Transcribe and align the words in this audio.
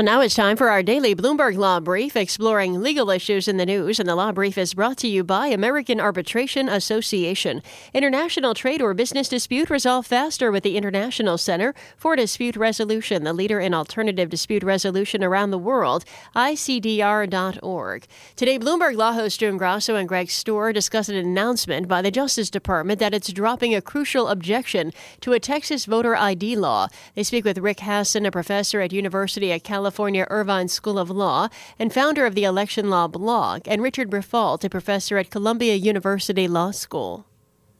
Well, 0.00 0.06
now 0.06 0.22
it's 0.22 0.34
time 0.34 0.56
for 0.56 0.70
our 0.70 0.82
daily 0.82 1.14
Bloomberg 1.14 1.58
Law 1.58 1.78
Brief, 1.78 2.16
exploring 2.16 2.80
legal 2.80 3.10
issues 3.10 3.46
in 3.46 3.58
the 3.58 3.66
news. 3.66 4.00
And 4.00 4.08
the 4.08 4.14
Law 4.14 4.32
Brief 4.32 4.56
is 4.56 4.72
brought 4.72 4.96
to 4.96 5.06
you 5.06 5.22
by 5.22 5.48
American 5.48 6.00
Arbitration 6.00 6.70
Association. 6.70 7.62
International 7.92 8.54
trade 8.54 8.80
or 8.80 8.94
business 8.94 9.28
dispute 9.28 9.68
resolved 9.68 10.08
faster 10.08 10.50
with 10.50 10.62
the 10.62 10.78
International 10.78 11.36
Center 11.36 11.74
for 11.98 12.16
Dispute 12.16 12.56
Resolution, 12.56 13.24
the 13.24 13.34
leader 13.34 13.60
in 13.60 13.74
alternative 13.74 14.30
dispute 14.30 14.62
resolution 14.62 15.22
around 15.22 15.50
the 15.50 15.58
world, 15.58 16.06
ICDR.org. 16.34 18.06
Today, 18.36 18.58
Bloomberg 18.58 18.96
Law 18.96 19.12
host 19.12 19.40
June 19.40 19.58
Grasso 19.58 19.96
and 19.96 20.08
Greg 20.08 20.28
Stohr 20.28 20.72
discuss 20.72 21.10
an 21.10 21.16
announcement 21.16 21.88
by 21.88 22.00
the 22.00 22.10
Justice 22.10 22.48
Department 22.48 23.00
that 23.00 23.12
it's 23.12 23.30
dropping 23.30 23.74
a 23.74 23.82
crucial 23.82 24.28
objection 24.28 24.94
to 25.20 25.34
a 25.34 25.38
Texas 25.40 25.84
voter 25.84 26.16
ID 26.16 26.56
law. 26.56 26.88
They 27.14 27.22
speak 27.22 27.44
with 27.44 27.58
Rick 27.58 27.80
Hasen, 27.80 28.26
a 28.26 28.30
professor 28.30 28.80
at 28.80 28.94
University 28.94 29.52
of 29.52 29.62
California. 29.62 29.89
California 29.90 30.24
Irvine 30.30 30.68
School 30.68 31.00
of 31.00 31.10
Law 31.10 31.48
and 31.76 31.92
founder 31.92 32.24
of 32.24 32.36
the 32.36 32.44
Election 32.44 32.90
Law 32.90 33.08
blog, 33.08 33.62
and 33.66 33.82
Richard 33.82 34.08
Briffault, 34.08 34.62
a 34.62 34.70
professor 34.70 35.18
at 35.18 35.30
Columbia 35.30 35.74
University 35.74 36.46
Law 36.46 36.70
School. 36.70 37.26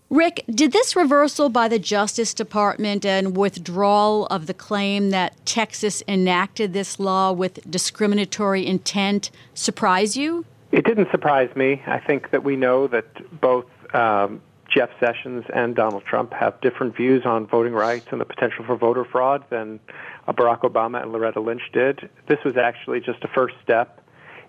Rick, 0.08 0.44
did 0.50 0.72
this 0.72 0.96
reversal 0.96 1.50
by 1.50 1.68
the 1.68 1.78
Justice 1.78 2.34
Department 2.34 3.06
and 3.06 3.36
withdrawal 3.36 4.26
of 4.26 4.48
the 4.48 4.54
claim 4.54 5.10
that 5.10 5.46
Texas 5.46 6.02
enacted 6.08 6.72
this 6.72 6.98
law 6.98 7.30
with 7.30 7.70
discriminatory 7.70 8.66
intent 8.66 9.30
surprise 9.54 10.16
you? 10.16 10.44
It 10.72 10.84
didn't 10.84 11.12
surprise 11.12 11.54
me. 11.54 11.80
I 11.86 12.00
think 12.00 12.32
that 12.32 12.42
we 12.42 12.56
know 12.56 12.88
that 12.88 13.06
both 13.40 13.66
um, 13.94 14.42
Jeff 14.70 14.90
Sessions 15.00 15.44
and 15.52 15.74
Donald 15.74 16.04
Trump 16.04 16.32
have 16.32 16.60
different 16.60 16.96
views 16.96 17.26
on 17.26 17.46
voting 17.46 17.72
rights 17.72 18.06
and 18.10 18.20
the 18.20 18.24
potential 18.24 18.64
for 18.64 18.76
voter 18.76 19.04
fraud 19.04 19.44
than 19.50 19.80
uh, 20.26 20.32
Barack 20.32 20.60
Obama 20.60 21.02
and 21.02 21.12
Loretta 21.12 21.40
Lynch 21.40 21.62
did. 21.72 22.08
This 22.28 22.38
was 22.44 22.56
actually 22.56 23.00
just 23.00 23.22
a 23.24 23.28
first 23.28 23.56
step. 23.62 24.00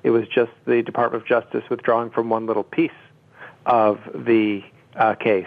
It 0.03 0.11
was 0.11 0.27
just 0.27 0.51
the 0.65 0.81
Department 0.81 1.23
of 1.23 1.27
Justice 1.27 1.63
withdrawing 1.69 2.11
from 2.11 2.29
one 2.29 2.45
little 2.45 2.63
piece 2.63 2.91
of 3.65 3.99
the 4.13 4.63
uh, 4.95 5.15
case. 5.15 5.45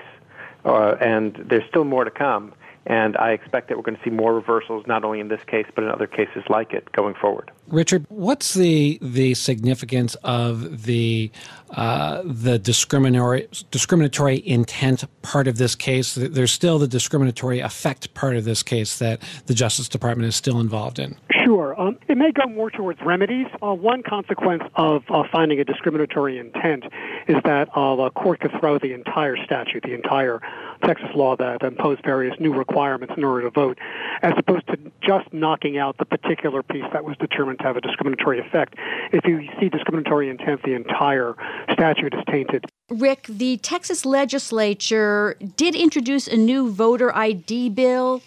Uh, 0.64 0.96
and 1.00 1.34
there's 1.48 1.68
still 1.68 1.84
more 1.84 2.04
to 2.04 2.10
come. 2.10 2.52
And 2.86 3.16
I 3.16 3.30
expect 3.30 3.68
that 3.68 3.76
we're 3.76 3.82
going 3.82 3.96
to 3.96 4.04
see 4.04 4.10
more 4.10 4.34
reversals, 4.34 4.86
not 4.86 5.04
only 5.04 5.20
in 5.20 5.28
this 5.28 5.40
case, 5.46 5.66
but 5.74 5.84
in 5.84 5.90
other 5.90 6.06
cases 6.06 6.44
like 6.50 6.72
it 6.72 6.92
going 6.92 7.14
forward. 7.14 7.50
Richard, 7.68 8.04
what's 8.08 8.54
the 8.54 8.98
the 9.00 9.34
significance 9.34 10.14
of 10.16 10.84
the 10.84 11.30
uh, 11.70 12.20
the 12.24 12.58
discriminatory 12.58 13.48
discriminatory 13.70 14.46
intent 14.46 15.04
part 15.22 15.48
of 15.48 15.56
this 15.56 15.74
case? 15.74 16.14
There's 16.14 16.52
still 16.52 16.78
the 16.78 16.88
discriminatory 16.88 17.60
effect 17.60 18.12
part 18.12 18.36
of 18.36 18.44
this 18.44 18.62
case 18.62 18.98
that 18.98 19.20
the 19.46 19.54
Justice 19.54 19.88
Department 19.88 20.28
is 20.28 20.36
still 20.36 20.60
involved 20.60 20.98
in. 20.98 21.16
Sure. 21.44 21.78
Um, 21.78 21.98
it 22.08 22.16
may 22.16 22.32
go 22.32 22.46
more 22.46 22.70
towards 22.70 23.00
remedies. 23.02 23.46
Uh, 23.62 23.74
one 23.74 24.02
consequence 24.02 24.62
of 24.76 25.02
uh, 25.10 25.24
finding 25.30 25.60
a 25.60 25.64
discriminatory 25.64 26.38
intent 26.38 26.84
is 27.28 27.36
that 27.44 27.68
uh, 27.74 27.96
the 27.96 28.10
court 28.10 28.40
could 28.40 28.52
throw 28.58 28.78
the 28.78 28.94
entire 28.94 29.36
statute, 29.44 29.82
the 29.82 29.92
entire 29.92 30.40
Texas 30.84 31.10
law 31.14 31.36
that 31.36 31.62
imposed 31.62 32.02
various 32.02 32.34
new 32.40 32.54
requirements 32.54 33.14
in 33.16 33.24
order 33.24 33.42
to 33.42 33.50
vote, 33.50 33.78
as 34.22 34.32
opposed 34.38 34.66
to 34.68 34.78
just 35.02 35.32
knocking 35.32 35.76
out 35.76 35.98
the 35.98 36.04
particular 36.04 36.62
piece 36.62 36.84
that 36.92 37.04
was 37.04 37.16
determined 37.18 37.58
to 37.58 37.64
have 37.64 37.76
a 37.76 37.80
discriminatory 37.80 38.40
effect. 38.40 38.74
If 39.12 39.24
you 39.26 39.46
see 39.60 39.68
discriminatory 39.68 40.30
intent, 40.30 40.62
the 40.62 40.74
entire 40.74 41.34
statute 41.72 42.14
is 42.14 42.24
tainted. 42.30 42.64
Rick, 42.90 43.26
the 43.28 43.56
Texas 43.58 44.04
legislature 44.04 45.36
did 45.56 45.74
introduce 45.74 46.26
a 46.26 46.36
new 46.36 46.70
voter 46.70 47.14
ID 47.14 47.70
bill. 47.70 48.22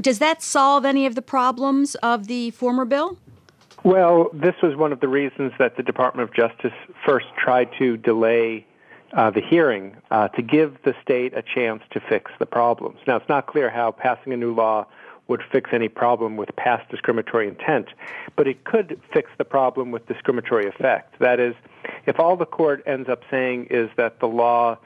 Does 0.00 0.20
that 0.20 0.42
solve 0.42 0.84
any 0.84 1.06
of 1.06 1.14
the 1.14 1.22
problems 1.22 1.94
of 1.96 2.28
the 2.28 2.50
former 2.52 2.84
bill? 2.84 3.18
Well, 3.84 4.30
this 4.32 4.54
was 4.62 4.76
one 4.76 4.92
of 4.92 5.00
the 5.00 5.08
reasons 5.08 5.52
that 5.58 5.76
the 5.76 5.82
Department 5.82 6.28
of 6.28 6.34
Justice 6.34 6.72
first 7.04 7.26
tried 7.36 7.70
to 7.78 7.96
delay 7.96 8.66
uh, 9.12 9.30
the 9.30 9.40
hearing 9.40 9.96
uh, 10.10 10.28
to 10.28 10.42
give 10.42 10.76
the 10.84 10.94
state 11.02 11.32
a 11.34 11.42
chance 11.42 11.82
to 11.90 12.00
fix 12.00 12.30
the 12.38 12.46
problems. 12.46 12.98
Now, 13.06 13.16
it's 13.16 13.28
not 13.28 13.46
clear 13.46 13.70
how 13.70 13.90
passing 13.92 14.32
a 14.32 14.36
new 14.36 14.52
law 14.54 14.86
would 15.28 15.42
fix 15.52 15.70
any 15.72 15.88
problem 15.88 16.36
with 16.36 16.54
past 16.56 16.90
discriminatory 16.90 17.48
intent, 17.48 17.88
but 18.36 18.46
it 18.46 18.64
could 18.64 19.00
fix 19.12 19.30
the 19.38 19.44
problem 19.44 19.90
with 19.90 20.06
discriminatory 20.06 20.66
effect. 20.66 21.18
That 21.18 21.38
is, 21.38 21.54
if 22.06 22.18
all 22.18 22.36
the 22.36 22.46
court 22.46 22.82
ends 22.86 23.08
up 23.08 23.22
saying 23.30 23.66
is 23.70 23.90
that 23.96 24.20
the 24.20 24.26
law 24.26 24.78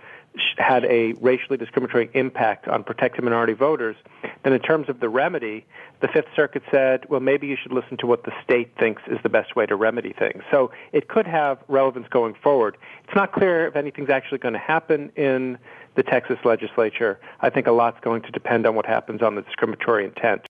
had 0.58 0.84
a 0.86 1.12
racially 1.14 1.56
discriminatory 1.56 2.10
impact 2.14 2.66
on 2.66 2.82
protected 2.82 3.22
minority 3.22 3.52
voters, 3.52 3.96
then 4.44 4.52
in 4.52 4.60
terms 4.60 4.88
of 4.88 5.00
the 5.00 5.08
remedy, 5.08 5.64
the 6.00 6.08
Fifth 6.08 6.28
Circuit 6.34 6.62
said, 6.70 7.08
well, 7.08 7.20
maybe 7.20 7.46
you 7.46 7.56
should 7.60 7.72
listen 7.72 7.96
to 7.98 8.06
what 8.06 8.24
the 8.24 8.32
state 8.42 8.72
thinks 8.78 9.02
is 9.06 9.18
the 9.22 9.28
best 9.28 9.54
way 9.54 9.66
to 9.66 9.76
remedy 9.76 10.12
things. 10.12 10.42
So 10.50 10.72
it 10.92 11.08
could 11.08 11.26
have 11.26 11.58
relevance 11.68 12.06
going 12.10 12.34
forward. 12.42 12.76
It's 13.04 13.14
not 13.14 13.32
clear 13.32 13.66
if 13.66 13.76
anything's 13.76 14.10
actually 14.10 14.38
going 14.38 14.54
to 14.54 14.60
happen 14.60 15.10
in 15.16 15.58
the 15.94 16.02
Texas 16.02 16.38
legislature. 16.44 17.20
I 17.40 17.50
think 17.50 17.66
a 17.66 17.72
lot's 17.72 18.00
going 18.00 18.22
to 18.22 18.30
depend 18.30 18.66
on 18.66 18.74
what 18.74 18.86
happens 18.86 19.22
on 19.22 19.34
the 19.34 19.42
discriminatory 19.42 20.04
intent. 20.04 20.46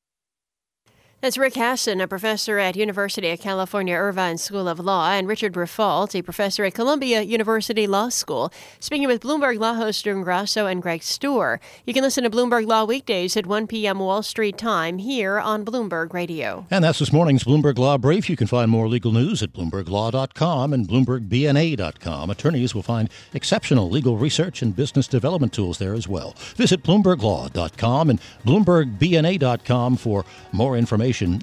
That's 1.23 1.39
Rick 1.39 1.55
Hasen, 1.55 2.03
a 2.03 2.09
professor 2.09 2.59
at 2.59 2.75
University 2.75 3.31
of 3.31 3.39
California 3.39 3.95
Irvine 3.95 4.39
School 4.39 4.67
of 4.67 4.81
Law, 4.81 5.13
and 5.13 5.29
Richard 5.29 5.53
Briffault, 5.53 6.17
a 6.17 6.23
professor 6.23 6.65
at 6.65 6.75
Columbia 6.75 7.23
University 7.23 7.87
Law 7.87 8.09
School, 8.09 8.53
speaking 8.81 9.07
with 9.07 9.23
Bloomberg 9.23 9.61
Law 9.61 9.75
host 9.75 10.03
June 10.03 10.23
Grasso 10.23 10.67
and 10.67 10.83
Greg 10.83 11.01
Stohr. 11.03 11.61
You 11.87 11.95
can 11.95 12.03
listen 12.03 12.25
to 12.25 12.31
Bloomberg 12.31 12.67
Law 12.67 12.85
weekdays 12.85 13.37
at 13.37 13.47
1 13.47 13.69
p.m. 13.69 14.01
Wall 14.01 14.25
Street 14.25 14.59
time 14.59 14.99
here 14.99 15.39
on 15.39 15.65
Bloomberg 15.65 16.13
Radio. 16.13 16.67
And 16.73 16.83
that's 16.83 16.99
this 16.99 17.13
morning's 17.13 17.45
Bloomberg 17.45 17.79
Law 17.79 17.99
Brief. 17.99 18.29
You 18.29 18.37
can 18.37 18.49
find 18.49 18.69
more 18.69 18.89
legal 18.89 19.13
news 19.13 19.45
at 19.45 19.53
BloombergLaw.com 19.53 20.73
and 20.73 20.89
BloombergBNA.com. 20.89 22.31
Attorneys 22.31 22.75
will 22.75 22.83
find 22.83 23.09
exceptional 23.33 23.89
legal 23.89 24.17
research 24.17 24.61
and 24.61 24.75
business 24.75 25.07
development 25.07 25.53
tools 25.53 25.79
there 25.79 25.95
as 25.95 26.09
well. 26.09 26.35
Visit 26.57 26.83
BloombergLaw.com 26.83 28.11
and 28.11 28.21
BloombergBNA.com 28.45 29.97
for 29.99 30.25
more 30.51 30.77
information 30.77 31.12
information 31.13 31.41